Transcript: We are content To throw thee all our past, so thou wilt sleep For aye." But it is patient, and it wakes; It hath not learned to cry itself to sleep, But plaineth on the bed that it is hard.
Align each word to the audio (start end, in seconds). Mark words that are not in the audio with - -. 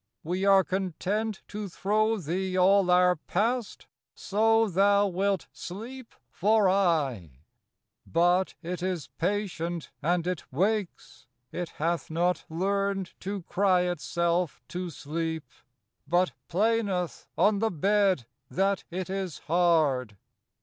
We 0.23 0.45
are 0.45 0.63
content 0.63 1.43
To 1.49 1.69
throw 1.69 2.17
thee 2.17 2.57
all 2.57 2.89
our 2.89 3.15
past, 3.17 3.85
so 4.15 4.67
thou 4.67 5.05
wilt 5.05 5.47
sleep 5.53 6.15
For 6.31 6.67
aye." 6.67 7.41
But 8.07 8.55
it 8.63 8.81
is 8.81 9.09
patient, 9.19 9.91
and 10.01 10.25
it 10.25 10.51
wakes; 10.51 11.27
It 11.51 11.69
hath 11.77 12.09
not 12.09 12.45
learned 12.49 13.13
to 13.19 13.43
cry 13.43 13.81
itself 13.81 14.59
to 14.69 14.89
sleep, 14.89 15.45
But 16.07 16.31
plaineth 16.47 17.27
on 17.37 17.59
the 17.59 17.69
bed 17.69 18.25
that 18.49 18.85
it 18.89 19.07
is 19.07 19.37
hard. 19.45 20.17